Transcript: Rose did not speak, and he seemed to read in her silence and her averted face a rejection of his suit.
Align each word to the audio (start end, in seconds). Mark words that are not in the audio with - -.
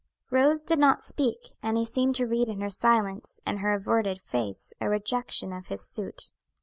Rose 0.31 0.63
did 0.63 0.79
not 0.79 1.03
speak, 1.03 1.53
and 1.61 1.77
he 1.77 1.85
seemed 1.85 2.15
to 2.15 2.25
read 2.25 2.49
in 2.49 2.59
her 2.61 2.71
silence 2.71 3.39
and 3.45 3.59
her 3.59 3.71
averted 3.71 4.17
face 4.17 4.73
a 4.81 4.89
rejection 4.89 5.53
of 5.53 5.67
his 5.67 5.83
suit. 5.85 6.31